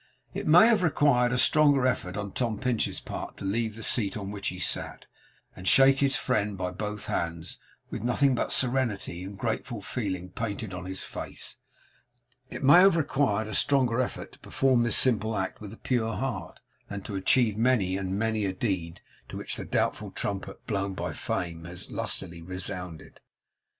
It 0.33 0.47
may 0.47 0.65
have 0.65 0.81
required 0.81 1.31
a 1.31 1.37
stronger 1.37 1.85
effort 1.85 2.17
on 2.17 2.31
Tom 2.31 2.57
Pinch's 2.57 2.99
part 2.99 3.37
to 3.37 3.45
leave 3.45 3.75
the 3.75 3.83
seat 3.83 4.17
on 4.17 4.31
which 4.31 4.47
he 4.47 4.57
sat, 4.57 5.05
and 5.55 5.67
shake 5.67 5.99
his 5.99 6.15
friend 6.15 6.57
by 6.57 6.71
both 6.71 7.05
hands, 7.05 7.59
with 7.91 8.01
nothing 8.01 8.33
but 8.33 8.51
serenity 8.51 9.23
and 9.23 9.37
grateful 9.37 9.79
feeling 9.79 10.29
painted 10.31 10.73
on 10.73 10.85
his 10.85 11.03
face; 11.03 11.57
it 12.49 12.63
may 12.63 12.79
have 12.79 12.97
required 12.97 13.47
a 13.47 13.53
stronger 13.53 13.99
effort 14.01 14.31
to 14.31 14.39
perform 14.39 14.81
this 14.81 14.95
simple 14.97 15.37
act 15.37 15.61
with 15.61 15.71
a 15.71 15.77
pure 15.77 16.15
heart, 16.15 16.59
than 16.89 17.01
to 17.03 17.13
achieve 17.13 17.55
many 17.55 17.95
and 17.95 18.17
many 18.17 18.45
a 18.45 18.53
deed 18.53 19.01
to 19.29 19.37
which 19.37 19.55
the 19.55 19.65
doubtful 19.65 20.09
trumpet 20.09 20.65
blown 20.65 20.95
by 20.95 21.13
Fame 21.13 21.65
has 21.65 21.91
lustily 21.91 22.41
resounded. 22.41 23.19